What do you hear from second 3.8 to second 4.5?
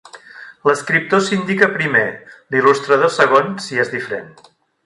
és diferent.